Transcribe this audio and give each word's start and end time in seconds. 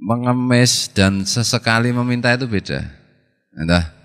mengemis 0.00 0.88
dan 0.90 1.28
sesekali 1.28 1.92
meminta 1.92 2.32
itu 2.32 2.48
beda. 2.48 2.80
Entah. 3.52 4.00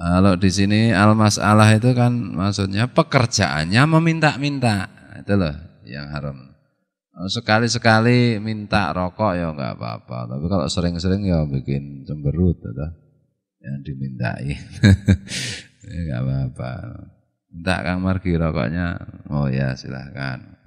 Kalau 0.00 0.32
di 0.36 0.48
sini 0.48 0.96
al-masalah 0.96 1.76
itu 1.76 1.92
kan 1.92 2.12
maksudnya 2.12 2.88
pekerjaannya 2.88 3.82
meminta-minta. 3.84 4.88
Itu 5.20 5.36
loh 5.36 5.52
yang 5.84 6.08
haram. 6.12 6.36
Sekali-sekali 7.20 8.40
minta 8.40 8.96
rokok 8.96 9.36
ya 9.36 9.52
enggak 9.52 9.76
apa-apa. 9.76 10.18
Tapi 10.24 10.44
kalau 10.48 10.66
sering-sering 10.72 11.28
ya 11.28 11.44
bikin 11.44 12.08
cemberut. 12.08 12.56
Gitu. 12.64 12.86
Yang 13.60 13.76
dimintai. 13.92 14.56
enggak 16.00 16.20
apa-apa. 16.24 16.72
Minta 17.52 17.76
Kang 17.84 18.00
Margi 18.00 18.32
rokoknya. 18.40 18.96
Oh 19.28 19.52
ya 19.52 19.76
silahkan. 19.76 20.59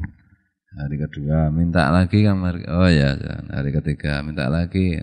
Hari 0.74 0.96
kedua 0.98 1.54
minta 1.54 1.94
lagi 1.94 2.26
Margi. 2.26 2.66
Oh 2.66 2.90
ya 2.90 3.14
hari 3.54 3.70
ketiga 3.70 4.26
minta 4.26 4.50
lagi. 4.50 4.98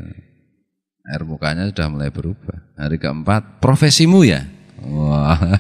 Air 1.11 1.23
mukanya 1.23 1.71
sudah 1.71 1.87
mulai 1.87 2.11
berubah. 2.11 2.59
Hari 2.75 2.99
keempat 2.99 3.63
profesimu 3.63 4.27
ya. 4.27 4.43
Wah. 4.83 5.39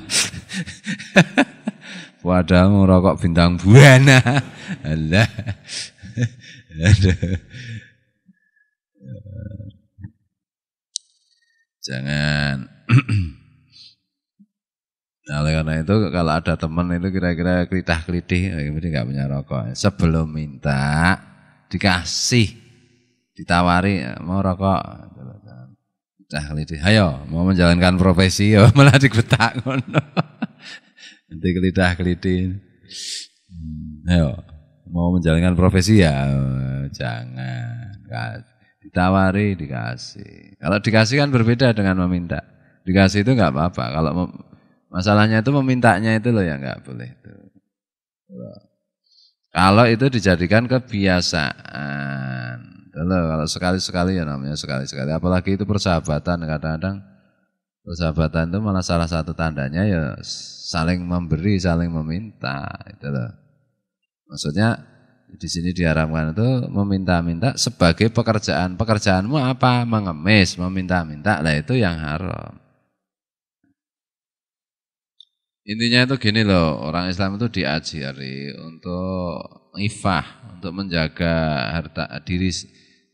Padahal 2.21 2.85
rokok 2.85 3.23
bintang 3.23 3.57
buana. 3.57 4.19
Allah. 4.83 5.31
Jangan. 11.81 12.69
nah, 15.29 15.45
oleh 15.45 15.53
karena 15.61 15.75
itu 15.83 15.95
kalau 16.09 16.33
ada 16.33 16.55
teman 16.57 16.87
itu 16.97 17.09
kira-kira 17.13 17.67
kelitah 17.67 18.01
kelitih, 18.07 18.55
ini 18.55 18.79
nggak 18.79 19.07
punya 19.07 19.25
rokok. 19.29 19.77
Sebelum 19.77 20.31
minta 20.31 21.19
dikasih, 21.69 22.49
ditawari 23.35 24.05
mau 24.25 24.41
rokok. 24.41 24.83
Kelitah 26.31 26.45
kelitih, 26.55 26.79
ayo 26.87 27.27
mau 27.27 27.43
menjalankan 27.43 27.99
profesi 27.99 28.55
ya 28.55 28.71
malah 28.79 28.95
digetak 28.95 29.59
Nanti 31.31 31.49
kelitah 31.51 31.99
kelitih. 31.99 32.55
Hmm, 33.51 34.07
ayo 34.07 34.39
mau 34.87 35.15
menjalankan 35.15 35.59
profesi 35.59 36.03
ya 36.03 36.31
jangan. 36.95 37.95
Ditawari 38.81 39.55
dikasih. 39.55 40.59
Kalau 40.59 40.79
dikasih 40.83 41.17
kan 41.23 41.31
berbeda 41.31 41.71
dengan 41.71 42.01
meminta. 42.07 42.43
Dikasih 42.83 43.23
itu 43.23 43.39
nggak 43.39 43.55
apa-apa. 43.55 43.85
Kalau 43.93 44.13
masalahnya 44.91 45.41
itu 45.41 45.55
memintanya 45.55 46.19
itu 46.19 46.29
loh 46.35 46.43
ya 46.45 46.59
nggak 46.59 46.83
boleh 46.85 47.09
itu. 47.09 47.31
Kalau 49.51 49.83
itu 49.91 50.07
dijadikan 50.07 50.71
kebiasaan. 50.71 52.59
Loh, 53.01 53.23
kalau 53.33 53.47
sekali-sekali 53.49 54.19
ya 54.19 54.29
namanya 54.29 54.55
sekali-sekali. 54.55 55.11
Apalagi 55.11 55.57
itu 55.59 55.65
persahabatan 55.67 56.45
kadang-kadang 56.47 57.03
persahabatan 57.81 58.53
itu 58.53 58.59
malah 58.61 58.85
salah 58.85 59.09
satu 59.09 59.33
tandanya 59.33 59.89
ya 59.89 60.15
saling 60.71 61.03
memberi, 61.03 61.59
saling 61.59 61.91
meminta. 61.91 62.71
Itu 62.87 63.11
loh. 63.11 63.31
Maksudnya 64.31 64.79
di 65.31 65.49
sini 65.51 65.75
diharamkan 65.75 66.31
itu 66.35 66.71
meminta-minta 66.71 67.59
sebagai 67.59 68.11
pekerjaan. 68.15 68.79
Pekerjaanmu 68.79 69.35
apa? 69.35 69.83
Mengemis, 69.83 70.55
meminta-minta. 70.59 71.43
Lah 71.43 71.59
itu 71.59 71.75
yang 71.75 71.99
haram. 71.99 72.70
Intinya 75.71 76.03
itu 76.03 76.19
gini 76.19 76.43
loh, 76.43 76.83
orang 76.83 77.15
Islam 77.15 77.39
itu 77.39 77.47
diajari 77.63 78.51
untuk 78.59 79.71
ifah, 79.79 80.59
untuk 80.59 80.75
menjaga 80.75 81.71
harta 81.71 82.11
diri 82.27 82.51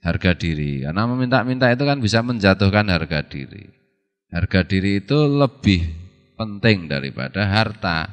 harga 0.01 0.33
diri. 0.33 0.89
Karena 0.89 1.05
meminta-minta 1.05 1.69
itu 1.69 1.85
kan 1.85 2.01
bisa 2.01 2.25
menjatuhkan 2.25 2.89
harga 2.89 3.21
diri. 3.29 3.69
Harga 4.33 4.65
diri 4.65 5.05
itu 5.05 5.19
lebih 5.29 5.85
penting 6.41 6.89
daripada 6.89 7.45
harta. 7.45 8.09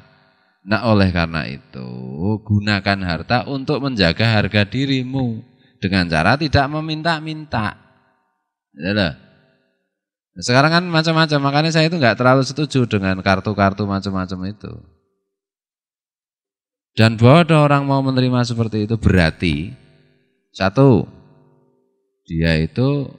Nah 0.68 0.92
oleh 0.92 1.16
karena 1.16 1.48
itu 1.48 1.88
gunakan 2.44 3.00
harta 3.00 3.48
untuk 3.48 3.80
menjaga 3.80 4.44
harga 4.44 4.68
dirimu 4.68 5.40
dengan 5.80 6.12
cara 6.12 6.36
tidak 6.36 6.68
meminta-minta. 6.68 7.80
Ya 8.76 9.16
Sekarang 10.34 10.74
kan 10.74 10.84
macam-macam, 10.90 11.40
makanya 11.46 11.70
saya 11.70 11.86
itu 11.86 11.98
nggak 12.02 12.18
terlalu 12.18 12.42
setuju 12.42 12.90
dengan 12.90 13.22
kartu-kartu 13.22 13.86
macam-macam 13.86 14.40
itu. 14.50 14.74
Dan 16.94 17.18
bahwa 17.18 17.46
ada 17.46 17.58
orang 17.62 17.84
mau 17.86 18.02
menerima 18.06 18.46
seperti 18.46 18.86
itu 18.86 18.98
berarti 19.02 19.74
satu 20.54 21.10
dia 22.30 22.54
itu 22.62 23.10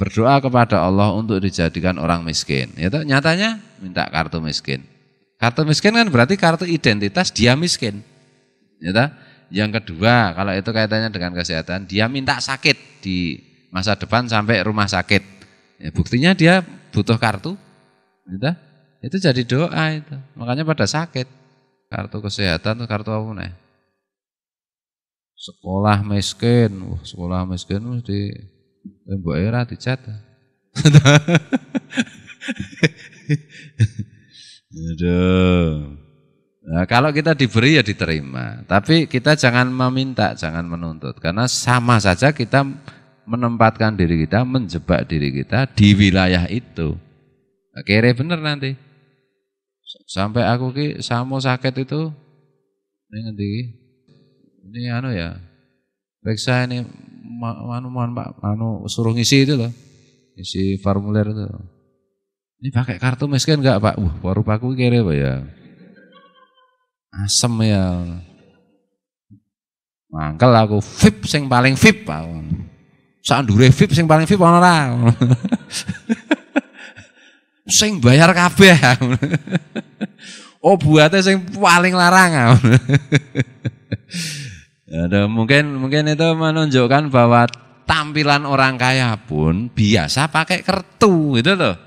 berdoa 0.00 0.40
kepada 0.40 0.80
Allah 0.80 1.12
untuk 1.12 1.38
dijadikan 1.40 2.00
orang 2.00 2.24
miskin. 2.24 2.72
Itu 2.74 3.04
nyatanya 3.04 3.60
minta 3.84 4.08
kartu 4.08 4.40
miskin. 4.40 4.82
Kartu 5.36 5.62
miskin 5.68 5.92
kan 5.92 6.08
berarti 6.08 6.40
kartu 6.40 6.64
identitas 6.64 7.32
dia 7.32 7.52
miskin. 7.54 8.00
Ya 8.82 9.12
Yang 9.52 9.84
kedua, 9.84 10.32
kalau 10.32 10.56
itu 10.56 10.72
kaitannya 10.72 11.12
dengan 11.12 11.36
kesehatan, 11.36 11.84
dia 11.84 12.08
minta 12.08 12.40
sakit 12.40 13.04
di 13.04 13.36
masa 13.68 13.92
depan 13.94 14.24
sampai 14.24 14.64
rumah 14.64 14.88
sakit. 14.88 15.31
Ya, 15.82 15.90
buktinya 15.90 16.30
dia 16.30 16.62
butuh 16.94 17.18
kartu. 17.18 17.58
Ya 18.30 18.54
Itu 19.02 19.18
jadi 19.18 19.42
doa 19.42 19.84
itu. 19.98 20.14
Makanya 20.38 20.62
pada 20.62 20.86
sakit. 20.86 21.26
Kartu 21.90 22.22
kesehatan 22.22 22.78
itu 22.78 22.86
kartu 22.86 23.10
apa 23.10 23.30
nih? 23.34 23.52
Sekolah 25.34 26.06
miskin. 26.06 26.70
Wah, 26.86 27.02
sekolah 27.02 27.42
miskin 27.50 27.82
di 28.06 28.30
Mbak 29.10 29.36
Era 29.42 29.66
dicat. 29.66 29.98
Nah, 36.62 36.86
kalau 36.88 37.12
kita 37.12 37.36
diberi 37.36 37.76
ya 37.76 37.84
diterima, 37.84 38.64
tapi 38.64 39.04
kita 39.04 39.36
jangan 39.36 39.68
meminta, 39.68 40.32
jangan 40.32 40.64
menuntut, 40.64 41.18
karena 41.20 41.44
sama 41.44 42.00
saja 42.00 42.32
kita 42.32 42.64
menempatkan 43.32 43.96
diri 43.96 44.28
kita, 44.28 44.44
menjebak 44.44 45.08
diri 45.08 45.32
kita 45.32 45.64
di 45.72 45.96
wilayah 45.96 46.44
itu. 46.52 46.92
Nah, 47.72 47.82
kere 47.88 48.12
bener 48.12 48.36
nanti. 48.44 48.76
Sampai 50.04 50.44
aku 50.44 50.72
ki 50.76 50.86
samo 51.00 51.40
sakit 51.40 51.84
itu, 51.84 52.12
ini 53.12 53.18
nanti, 53.24 53.48
ini 54.68 54.80
anu 54.88 55.12
ya, 55.12 55.36
periksa 56.20 56.64
ini, 56.64 56.84
anu, 57.44 57.88
anu, 57.92 58.12
pak, 58.16 58.28
anu 58.40 58.84
suruh 58.88 59.12
ngisi 59.12 59.48
itu 59.48 59.56
loh, 59.56 59.72
isi 60.36 60.80
formulir 60.80 61.32
itu. 61.32 61.44
Ini 62.62 62.70
pakai 62.70 63.02
kartu 63.02 63.26
miskin 63.26 63.58
enggak 63.58 63.82
Pak? 63.82 63.98
Wah, 63.98 64.14
baru 64.22 64.46
paku 64.46 64.78
kere 64.78 65.02
Pak 65.02 65.16
ya. 65.18 65.42
Asem 67.10 67.50
ya. 67.66 68.06
Mangkel 70.06 70.54
aku 70.54 70.78
VIP 70.78 71.26
sing 71.26 71.50
paling 71.50 71.74
VIP 71.74 72.06
Pak. 72.06 72.22
Sandure 73.22 73.70
VIP 73.70 73.94
sing 73.94 74.10
paling 74.10 74.26
VIP 74.26 74.42
ana 74.42 74.58
ora? 74.58 74.76
sing 77.78 78.02
bayar 78.02 78.34
kabeh. 78.34 78.74
oh 80.66 80.74
buatnya 80.74 81.22
sing 81.22 81.38
paling 81.54 81.94
larang. 81.94 82.58
Ada 84.92 85.30
mungkin 85.30 85.78
mungkin 85.78 86.10
itu 86.10 86.28
menunjukkan 86.34 87.08
bahwa 87.08 87.46
tampilan 87.86 88.44
orang 88.44 88.74
kaya 88.76 89.14
pun 89.16 89.70
biasa 89.70 90.28
pakai 90.28 90.66
kartu 90.66 91.38
gitu 91.38 91.54
loh. 91.54 91.78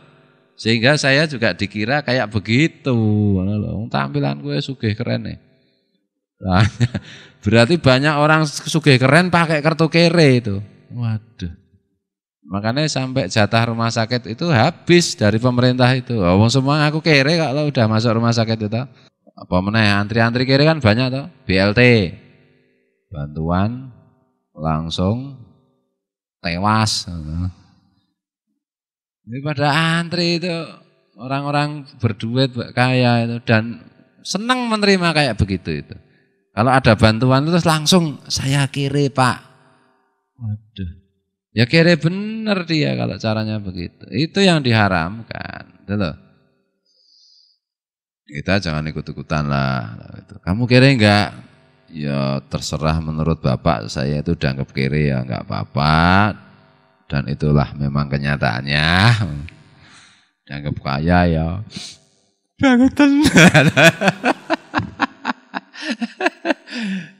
Sehingga 0.55 0.95
saya 0.95 1.27
juga 1.27 1.51
dikira 1.51 1.99
kayak 1.99 2.31
begitu. 2.31 2.95
Tampilan 3.91 4.39
gue 4.39 4.57
sugih 4.63 4.95
keren 4.95 5.27
nih. 5.27 5.37
Berarti 7.43 7.75
banyak 7.77 8.15
orang 8.15 8.47
sugih 8.47 8.95
keren 8.95 9.27
pakai 9.27 9.59
kartu 9.59 9.91
kere 9.91 10.39
itu. 10.39 10.55
Waduh. 10.93 11.53
Makanya 12.45 12.85
sampai 12.85 13.25
jatah 13.25 13.73
rumah 13.73 13.89
sakit 13.89 14.29
itu 14.29 14.45
habis 14.53 15.17
dari 15.17 15.41
pemerintah 15.41 15.89
itu. 15.97 16.21
Oh, 16.21 16.45
semua 16.45 16.85
aku 16.85 17.01
kere 17.01 17.41
kalau 17.41 17.73
udah 17.73 17.85
masuk 17.89 18.13
rumah 18.13 18.29
sakit 18.29 18.69
itu. 18.69 18.81
Apa 19.35 19.55
meneh 19.65 19.89
antri-antri 19.89 20.45
kere 20.45 20.61
kan 20.61 20.77
banyak 20.77 21.09
tuh. 21.09 21.25
BLT. 21.49 21.81
Bantuan 23.09 23.89
langsung 24.53 25.41
tewas. 26.37 27.09
Ini 29.25 29.41
pada 29.41 29.99
antri 29.99 30.37
itu 30.37 30.53
orang-orang 31.17 31.89
berduit 31.97 32.53
kaya 32.77 33.25
itu 33.25 33.41
dan 33.41 33.81
senang 34.21 34.69
menerima 34.69 35.17
kayak 35.17 35.37
begitu 35.41 35.81
itu. 35.81 35.95
Kalau 36.55 36.71
ada 36.71 36.93
bantuan 36.95 37.43
itu 37.49 37.59
langsung 37.65 38.21
saya 38.29 38.69
kiri 38.69 39.09
pak. 39.09 39.44
Waduh. 40.39 40.91
Ya 41.55 41.63
kiri 41.63 41.95
benar 41.95 42.67
dia 42.67 42.95
kalau 42.99 43.15
caranya 43.15 43.57
begitu. 43.63 44.03
Itu 44.11 44.43
yang 44.43 44.59
diharamkan. 44.59 45.87
Itu 45.87 45.95
loh. 45.95 46.15
Kita 48.25 48.59
jangan 48.59 48.83
ikut-ikutan 48.91 49.47
lah. 49.47 49.95
Kamu 50.43 50.67
kiri 50.67 50.99
enggak? 50.99 51.55
ya 51.95 52.43
terserah 52.51 52.99
menurut 52.99 53.39
Bapak 53.39 53.87
saya 53.87 54.19
itu 54.19 54.35
dianggap 54.35 54.73
kiri 54.75 55.13
ya 55.13 55.23
enggak 55.23 55.47
apa-apa 55.47 56.35
dan 57.05 57.29
itulah 57.29 57.71
memang 57.77 58.09
kenyataannya. 58.09 58.89
Dianggap 60.45 60.75
kaya 60.81 61.19
ya. 61.29 61.61
Bangetan. 62.59 63.11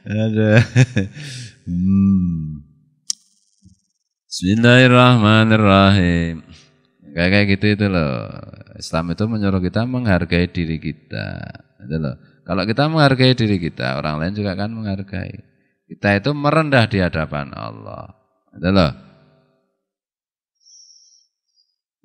Ada. 0.06 0.62
Hmm. 1.66 2.45
Bismillahirrahmanirrahim. 4.36 6.44
Kayak 7.16 7.30
kayak 7.32 7.46
gitu 7.56 7.66
itu 7.72 7.86
loh. 7.88 8.28
Islam 8.76 9.16
itu 9.16 9.24
menyuruh 9.24 9.64
kita 9.64 9.88
menghargai 9.88 10.52
diri 10.52 10.76
kita. 10.76 11.40
Itu 11.80 11.96
loh. 11.96 12.20
Kalau 12.44 12.68
kita 12.68 12.84
menghargai 12.92 13.32
diri 13.32 13.56
kita, 13.56 13.96
orang 13.96 14.20
lain 14.20 14.36
juga 14.36 14.52
akan 14.52 14.76
menghargai. 14.76 15.40
Kita 15.88 16.20
itu 16.20 16.36
merendah 16.36 16.84
di 16.84 17.00
hadapan 17.00 17.48
Allah. 17.56 18.12
Itu 18.52 18.76
loh. 18.76 18.92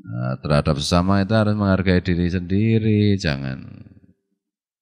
Nah, 0.07 0.39
terhadap 0.39 0.79
sesama 0.79 1.27
itu 1.27 1.35
harus 1.35 1.51
menghargai 1.51 1.99
diri 1.99 2.31
sendiri, 2.31 3.19
jangan 3.19 3.59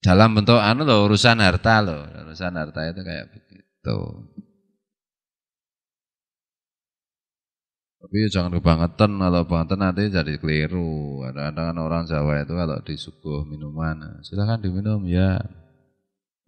dalam 0.06 0.38
bentuk 0.38 0.62
anu 0.62 0.86
loh 0.86 1.10
urusan 1.10 1.42
harta 1.42 1.81
loh, 1.81 2.06
urusan 2.30 2.54
harta 2.54 2.94
itu 2.94 3.02
kayak 3.02 3.34
begitu. 3.34 3.98
Tapi 8.00 8.31
jangan 8.31 8.56
kebangetan, 8.56 9.12
kalau 9.19 9.44
kebangetan 9.44 9.80
nanti 9.84 10.07
jadi 10.07 10.40
keliru. 10.40 11.19
Ada-ada 11.28 11.75
orang 11.75 12.07
Jawa 12.07 12.48
itu 12.48 12.56
kalau 12.56 12.80
disuguh 12.80 13.44
minuman, 13.44 14.24
silahkan 14.24 14.56
diminum 14.63 15.04
ya. 15.04 15.44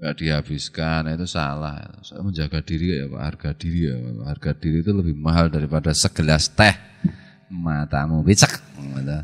Dihabiskan, 0.02 1.12
itu 1.14 1.30
salah. 1.30 1.78
Saya 2.02 2.26
menjaga 2.26 2.64
diri 2.66 2.98
ya 2.98 3.06
Pak, 3.06 3.22
harga 3.22 3.52
diri 3.54 3.86
ya 3.86 3.94
Pak. 4.00 4.26
Harga 4.34 4.52
diri 4.58 4.82
itu 4.82 4.92
lebih 4.96 5.14
mahal 5.14 5.52
daripada 5.52 5.94
segelas 5.94 6.50
teh. 6.50 6.74
Matamu 7.52 8.24
bicek. 8.26 8.50
Gitu. 8.80 9.20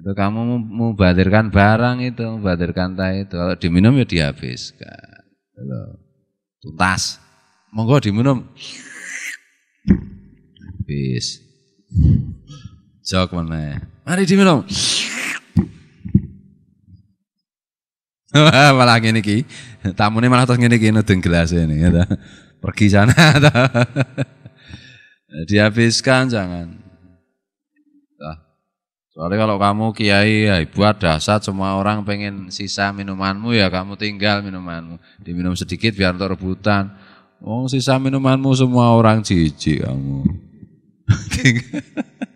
Itu 0.00 0.10
kamu 0.16 0.64
membadirkan 0.64 1.52
barang 1.52 2.02
itu, 2.02 2.24
membadirkan 2.26 2.98
teh 2.98 3.22
itu. 3.22 3.36
Kalau 3.38 3.54
diminum 3.54 3.94
ya 4.00 4.08
dihabiskan. 4.08 5.28
Gitu. 5.54 5.80
Tuntas. 6.64 7.22
Monggo 7.70 8.02
diminum. 8.02 8.50
Habis. 10.58 11.49
Jok 13.10 13.34
mana? 13.34 13.82
Mari 14.06 14.22
diminum. 14.22 14.62
malah 18.78 19.02
ngene 19.02 19.18
iki. 19.18 19.42
Tamune 19.98 20.30
malah 20.30 20.46
terus 20.46 20.62
ngene 20.62 20.78
iki 20.78 20.94
nudung 20.94 21.18
gelas 21.18 21.50
ini 21.50 21.82
ya 21.82 22.06
Pergi 22.62 22.86
sana 22.86 23.10
Dihabiskan 25.50 26.30
jangan. 26.30 26.78
Soalnya 29.10 29.42
kalau 29.42 29.58
kamu 29.58 29.90
kiai 29.90 30.46
ya 30.46 30.62
buat 30.70 31.02
dasar 31.02 31.42
semua 31.42 31.74
orang 31.74 32.06
pengen 32.06 32.46
sisa 32.54 32.94
minumanmu 32.94 33.50
ya 33.58 33.66
kamu 33.66 33.98
tinggal 33.98 34.38
minumanmu. 34.38 35.02
Diminum 35.18 35.58
sedikit 35.58 35.98
biar 35.98 36.14
untuk 36.14 36.38
rebutan. 36.38 36.94
Oh, 37.42 37.66
sisa 37.66 37.98
minumanmu 37.98 38.54
semua 38.54 38.94
orang 38.94 39.26
jijik 39.26 39.82
kamu. 39.82 40.30